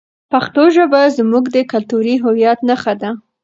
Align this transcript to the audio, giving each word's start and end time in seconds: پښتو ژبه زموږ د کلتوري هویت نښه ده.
پښتو 0.31 0.63
ژبه 0.75 1.01
زموږ 1.17 1.43
د 1.55 1.57
کلتوري 1.71 2.15
هویت 2.23 2.59
نښه 2.69 2.93
ده. 3.01 3.09